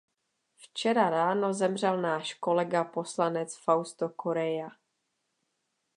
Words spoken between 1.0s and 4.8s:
ráno zemřel náš kolega poslanec Fausto Correia.